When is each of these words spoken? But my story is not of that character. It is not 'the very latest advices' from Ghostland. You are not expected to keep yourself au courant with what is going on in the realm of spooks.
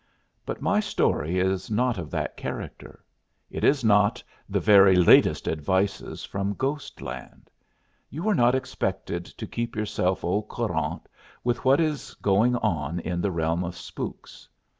But 0.47 0.63
my 0.63 0.79
story 0.79 1.37
is 1.37 1.69
not 1.69 1.99
of 1.99 2.09
that 2.09 2.35
character. 2.35 3.03
It 3.51 3.63
is 3.63 3.83
not 3.83 4.23
'the 4.49 4.59
very 4.59 4.95
latest 4.95 5.47
advices' 5.47 6.23
from 6.25 6.55
Ghostland. 6.55 7.51
You 8.09 8.27
are 8.27 8.33
not 8.33 8.55
expected 8.55 9.25
to 9.25 9.45
keep 9.45 9.75
yourself 9.75 10.25
au 10.25 10.41
courant 10.41 11.03
with 11.43 11.63
what 11.63 11.79
is 11.79 12.15
going 12.15 12.55
on 12.55 12.99
in 13.01 13.21
the 13.21 13.31
realm 13.31 13.63
of 13.63 13.77
spooks. 13.77 14.49